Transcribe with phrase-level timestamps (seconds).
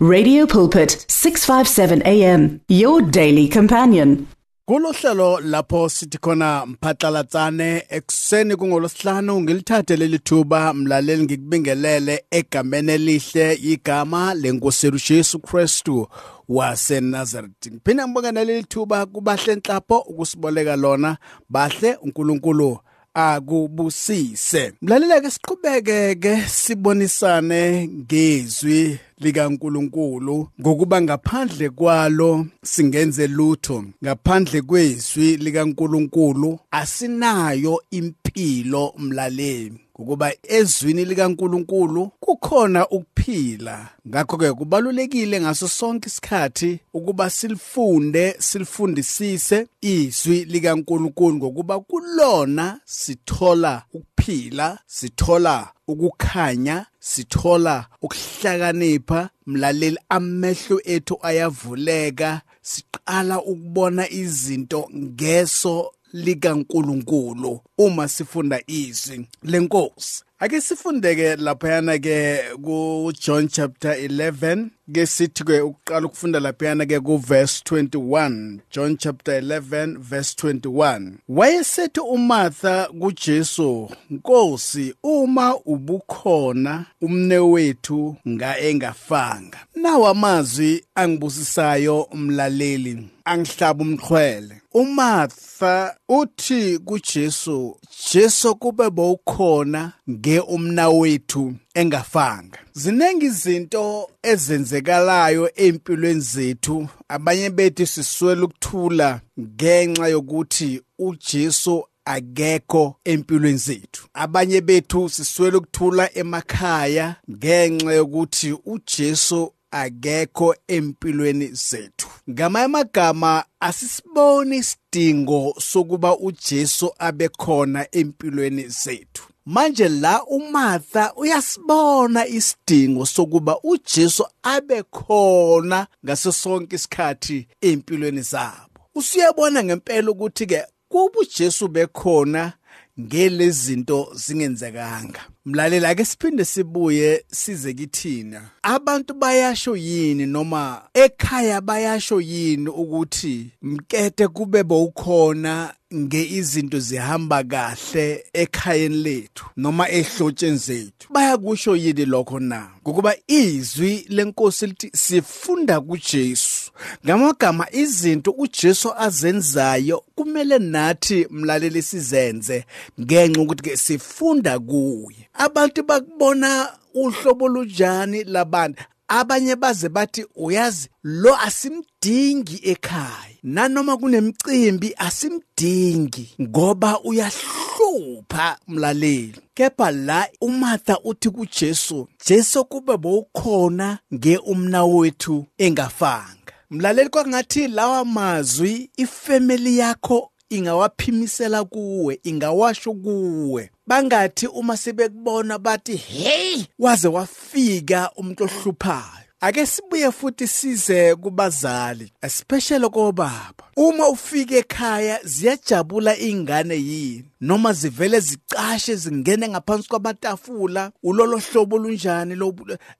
[0.00, 4.28] Radio Pulpit 657 AM your daily companion.
[4.68, 14.34] Kulohlelo lapho sithi khona mphatlalatsane ekseni kungolosihlanu ngilithathe leli thuba mlaleli ngikubingelele egameni elihle igama
[14.34, 16.08] lenkosi yethu Jesu Kristu
[16.48, 17.66] waseNazareth.
[17.68, 21.16] Ngiphinda ngibongana leli thuba kubahle enhlapho ukusiboleka lona
[21.48, 22.78] bahle uNkulunkulu
[23.26, 24.72] akubusise.
[24.82, 37.82] Mlaleleke siqhubeke ke sibonisane ngezwi likaNkuluNkulu ngokuba ngaphandle kwalo singenze lutho ngaphandle kwezwi likaNkuluNkulu asinayo
[37.90, 39.87] impilo mlaleli.
[39.98, 43.88] Ukuba ezwini likaNkuluNkulu kukhona ukuphila.
[44.08, 54.78] Ngakho ke kubalulekile ngaso sonke isikhathi ukuba silifunde silifundisise izwi likaNkuluNkulu ngokuba kulona sithola ukuphila
[54.86, 59.30] sithola ukukhanya sithola ukuhlakanipha.
[59.46, 62.40] Mlaleli amehlo ethu ayavuleka.
[62.62, 73.48] Siqala ukubona izinto ngeso likaNkuluNkulu uma sifunda izwi lenkosi ake sifundeke laphayana ke ku John
[73.48, 79.98] chapter 11 ke sithi ke ukuqala ukufunda laphayana ke ku verse 21 John chapter 11
[79.98, 89.58] verse 21 wayesethi uMartha kuJesu Nkosi uma ubukhona umne wethu nga engafanga.
[89.74, 97.76] Nawa amazwi angibusisayo umlaleli angihlaba umxhwele uMartha uthi kuJesu
[98.12, 102.58] Jesu kube bowukhona nge umna wethu engafanga.
[102.72, 106.88] Zinengi izinto ezenzekalayo empilweni zethu.
[107.08, 114.08] Abanye bethu siswela ukuthula ngenxa yokuthi uJesu akekho empilweni zethu.
[114.14, 122.08] Abanye bethu siswela ukuthula emakhaya ngenxa yokuthi uJesu akekho empilweni zethu.
[122.30, 129.27] Ngamanye amagama asisiboni isidingo sokuba uJesu abe khona empilweni zethu.
[129.48, 138.80] Manje la uMartha uyasibona isidingo sokuba uJesu abe khona ngaso sonke isikhathi empilweni zabo.
[138.94, 142.52] Usuyabona ngempela ukuthi ke kuba uJesu bekhona
[143.00, 145.20] ngelezinto zingenzekanga.
[145.44, 148.50] Mlaleli ake siphinde sibuye size kithina.
[148.62, 158.24] Abantu bayasho yini noma ekhaya bayasho yini ukuthi mkete kube bowukhona nge izinto zihamba kahle
[158.32, 161.12] ekhayeni lethu noma ehlotsheni zethu.
[161.12, 162.70] Bayakusho yini lokho na?
[162.82, 166.72] Ngokuba izwi lenkosi lithi sifunda kuJesu.
[167.04, 172.64] Ngamagama izinto uJesu azenzayo kumele nathi mlaleli sizenze
[173.00, 175.28] ngenxa ukuthi ke sifunda kuye.
[175.34, 183.36] Abantu bakubona uhlobo lunjani labantu abanye baze bathi uyazi lo asimdingi ekhaya.
[183.42, 189.40] Nanoma kunemicimbi asimdingi ngoba uyahlupha mlaleli.
[189.54, 196.52] Kepha la uMartha uthi kuJesu Jesu kube bowukhona nge umna wethu engafanga.
[196.70, 203.70] Mlaleli kwangathi lawa mazwi ifamily yakho ingawaphimisela kuwe ingawasho kuwe.
[203.86, 206.64] Bangathi uma sebekubona bathi hey!
[206.78, 209.17] waze wafika umuntu ohluphayo.
[209.40, 213.64] Ake sibuye futhi size kubazali especially kobaba.
[213.76, 222.34] Uma ufika ekhaya ziyajabula ingane yini noma zivele zicashe zingene ngaphansi kwamatafula ulolo hlobo lunjani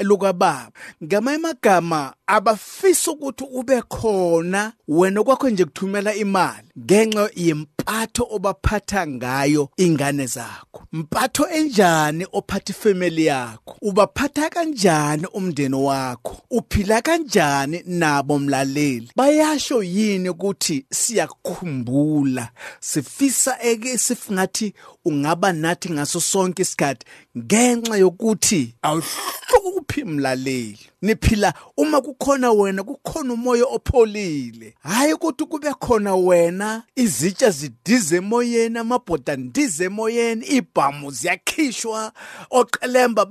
[0.00, 0.70] lokababa
[1.04, 7.30] ngamanye amagama abafisa ukuthi ube khona wena kwakho nje kuthumela imali ngenxa
[7.84, 10.86] yempatho obaphatha ngayo ingane zakho.
[10.92, 13.76] Mpatho enjani ophatha ifamily yakho?
[13.82, 16.36] Ubaphatha kanjani umndeni wakho?
[16.50, 19.10] Uphila kanjani nabo mlaleli?
[19.16, 22.50] Bayasho yini ukuthi siyakhumbula?
[22.80, 24.74] Sifisa eke sifingathi
[25.04, 27.06] ungaba nathi ngaso sonke isikhathi
[27.38, 30.78] ngenxa yokuthi awuhluphi mlaleli.
[31.02, 34.74] Niphila uma kukhona wena kukhona umoya opholile.
[34.82, 37.50] Hayi ukuthi kube khona wena izitsha
[37.84, 42.12] zidize emoyeni amabhoda ndize emoyeni ibhamu ziyakhishwa
[42.50, 43.26] oqelemba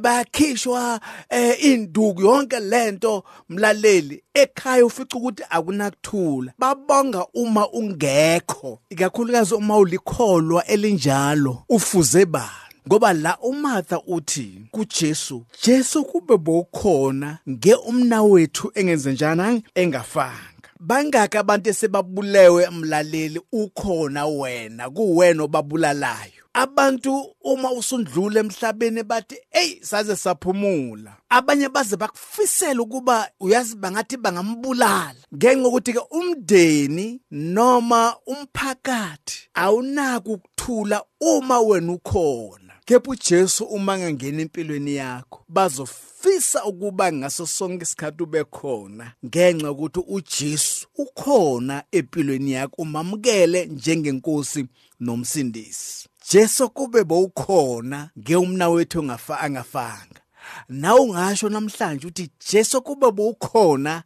[0.00, 1.00] bayakhishwa
[1.30, 6.52] eh induku yonke lento mlaleli ekhaya ufica ukuthi akunakuthula.
[6.58, 12.50] Babonga uma ungekho ikakhulukazi uma ulikholwa elinjalo ufuze ba
[12.88, 21.40] ngoba la uMartha uthi kuJesu Jesu kube bokhona nge umna wethu engenze njani engafanga bangaka
[21.40, 26.42] abantu esebabulewe emlaleli ukhona wena kuwena obabulalayo.
[26.54, 31.16] Abantu uma usundlula emhlabeni bathi hey saze saphumula.
[31.28, 35.20] Abanye baze bakufisela ukuba uyazi bangathi bangambulala.
[35.34, 42.74] Ngenxa ukuthi ke umndeni noma umphakathi awunaki ukuthula uma wena ukhona.
[42.84, 50.00] Kepha uJesu uma ngangena empilweni yakho bazofisa ukuba ngaso sonke isikhathi ube khona ngenxa ukuthi
[50.08, 54.66] uJesu ukhona empilweni yakho umamukele njengenkosi
[55.00, 56.08] nomsindisi.
[56.30, 60.20] Jesu kube bowukhona ngeumna wethu ngafa angafanga.
[60.68, 64.02] Nawe ungasho namhlanje uthi Jesu kube bowukhona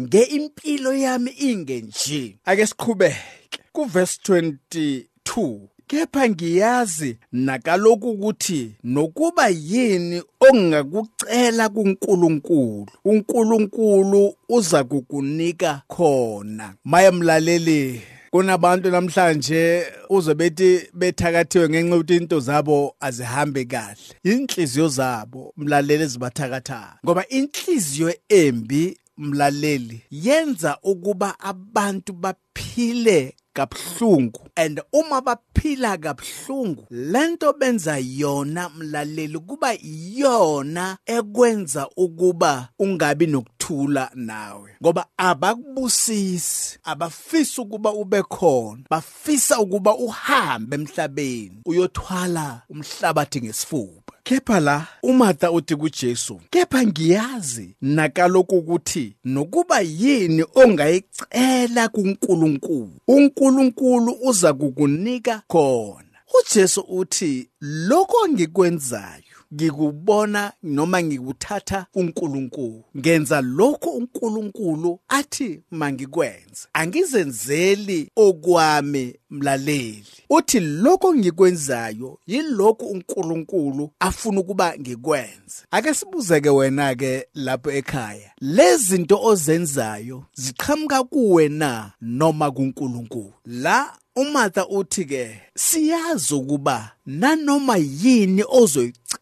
[0.00, 3.58] ngeimpilo yami ingenje ake siqhubeke.
[3.72, 16.74] Kuverse 22 kepha ngiyazi nakaloku ukuthi nokuba yini ongakucela kuNkulunkulu uNkulunkulu uza kukunika khona.
[16.84, 24.14] Mayemlaleli kunabantu namhlanje uzobethi bethakathiwe ngenxa yokuthi into zabo azihambe kahle.
[24.24, 26.98] Inhliziyo zabo mlaleli ezibathakathayo.
[27.04, 37.98] Ngoba inhliziyo embi mlaleli yenza ukuba abantu baphile kabhlungu and uma baphila kabhlungu lento benza
[37.98, 43.26] yona mlaleli kuba iyona ekwenza ukuba ungabi
[43.70, 54.12] nokuthula nawe ngoba abakubusisi abafisa ukuba ube khona bafisa ukuba uhambe emhlabeni uyothwala umhlabathi ngesifuba.
[54.22, 64.52] Kepha la uMartha uthi kuJesu kepha ngiyazi nakaloku ukuthi nokuba yini ongayicela kuNkulunkulu uNkulunkulu uza
[64.54, 66.04] kukunika khona.
[66.40, 72.84] uJesu uthi lokho ngikwenzayo ngikubona noma ngikuthatha uNkulunkulu.
[72.98, 76.68] Ngenza lokho uNkulunkulu athi mangikwenze.
[76.72, 80.04] Angizenzeli okwami mlaleli.
[80.30, 85.64] Uthi lokho ngikwenzayo yilokho uNkulunkulu afuna ukuba ngikwenze.
[85.70, 88.30] Ake sibuzeke wena ke lapho ekhaya.
[88.40, 93.32] Lezi zinto ozenzayo ziqhamuka kuwe na noma kuNkulunkulu.
[93.44, 98.44] La uMartha uthi ke siyazi ukuba nanoma yini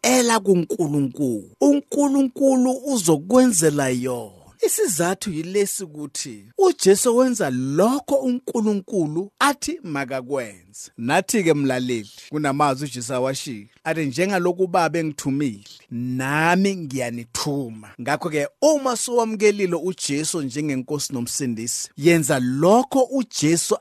[0.09, 4.33] ozoyicela kuNkulunkulu uNkulunkulu uzokwenzela yona.
[4.67, 10.91] Isizathu yilesi ukuthi uJesu wenza lokho uNkulunkulu athi makakwenze.
[10.99, 17.89] Nathi ke mlaleli kunamazwi uJesu awashilo athi njengalokhu baba engithumile nami ngiyanithuma.
[18.01, 23.77] Ngakho ke uma sowamkelile uJesu njengenkosi nomsindisi yenza lokho uJesu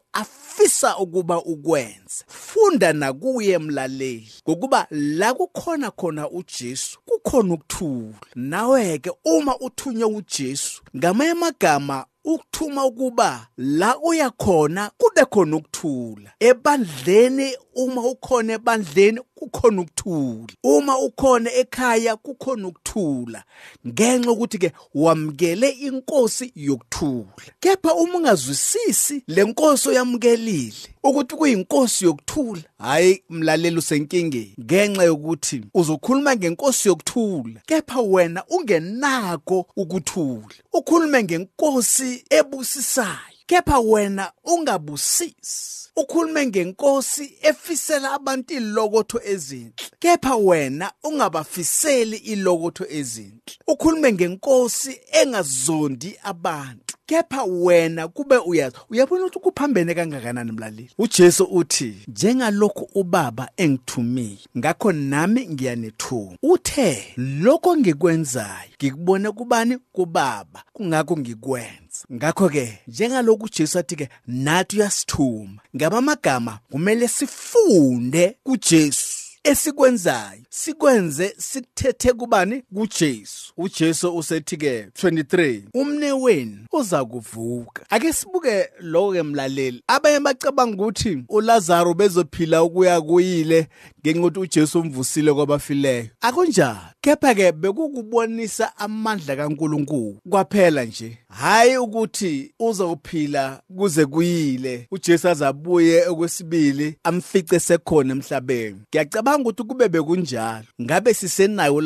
[0.58, 8.16] afisa ukuba ukwenze funda nakuye mlaleli ngokuba la kukhona khona uJesu kukhona ukuthula.
[8.36, 16.32] Nawe ke uma uthunywe uJesu ngamanye amagama ukuthuma ukuba la uya khona kube khona ukuthula.
[16.40, 20.54] Ebandleni uma ukhona ebandleni kukhona ukuthula.
[20.64, 23.44] Uma ukhona ekhaya kukhona ukuthula.
[23.88, 27.46] Ngenxa ukuthi ke wamkele inkosi yokuthula.
[27.60, 34.54] Kepha uma ungazwisisi lenkosi oyamkelile ukuthi kuyinkosi yokuthula hayi mlaleli usenkingeni.
[34.60, 40.56] Ngenxa yokuthi uzokhuluma ngenkosi yokuthula kepha wena ungenako ukuthula.
[40.74, 43.37] Ukhulume ngenkosi ebusisayo.
[43.48, 45.78] Kepha wena ungabusisi.
[45.96, 49.74] Ukhulume ngenkosi efisela abantu ilokotho ezinhle.
[50.00, 53.42] Kepha wena ungabafiseli ilokotho ezinhle.
[53.68, 56.98] Ukhulume ngenkosi engazondi abantu.
[57.06, 60.92] Kepha wena kube uyazi uyabona ukuthi kuphambene kangakanani mlaleli?
[60.98, 69.78] uJesu uthi njengalokhu ubaba engithumile ngakho nami ngiyanithuma uthe lokho ngikwenzayo ngikubone kubani?
[69.92, 71.87] Kubaba kungakho ngikwenza.
[72.14, 75.62] Ngakho ke njengalokhu uJesu athi ke nathi uyasithuma.
[75.76, 79.07] Ngamamagama kumele sifunde kuJesu.
[79.44, 82.64] Esikwenzayo sikwenze sikuthethe kubani?
[82.74, 83.54] kuJesu.
[83.58, 89.84] uJesu usethi ke 23 umne wenu uza kuvuka ake sibuke lokho ke mlaleli.
[89.88, 93.68] Abaye bacabanga ukuthi uLazaro bezophila ukuya kuyile
[94.02, 96.08] ngenxa ukuthi uJesu umvusile kwabafileyo.
[96.22, 96.80] Akunjalo.
[97.02, 100.20] Kepha ke bekukubonisa amandla kaNkuluNkulu.
[100.30, 104.88] Kwaphela nje hayi ukuthi uzophila kuze kuyile.
[104.92, 108.78] uJesu azabuye okwesibili amfice sekhona emhlabeni.
[108.90, 110.66] Ngiyacabanga ukuthi kube bekunjalo.
[110.82, 111.82] Ngabe sisenayo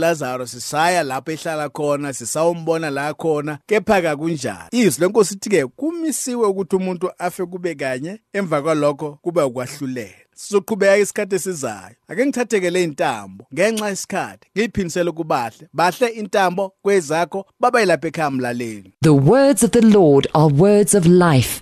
[0.46, 4.18] sisaya lapho ehlala khona sisawumbona la khona kepha
[4.72, 10.22] izwi lenkosi ithi ke kumisiwe ukuthi umuntu afe kube kanye emva kwalokho ukwahlulela.
[10.36, 11.96] Sizoqhubeka isikhathi esizayo.
[12.08, 13.46] Ake ngithatheke le intambo.
[13.54, 15.68] Ngenxa yesikhathi ngiyiphindisele kubahle.
[15.74, 18.94] Bahle intambo kwezakho babayilapha ekhaya mlaleli.
[19.02, 21.62] The words of the Lord are words of life.